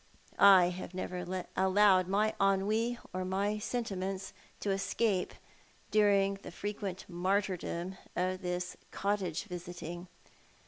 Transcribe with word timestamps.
I 0.39 0.69
have 0.69 0.95
never 0.95 1.43
allowed 1.55 2.07
my 2.07 2.33
ennui 2.41 2.97
or 3.13 3.23
my 3.23 3.59
sentiments 3.59 4.33
to 4.61 4.71
escape 4.71 5.35
during 5.91 6.39
the 6.41 6.49
frequent 6.49 7.05
martyrdom 7.07 7.97
of 8.15 8.41
this 8.41 8.77
cottage 8.89 9.43
visiting. 9.43 10.07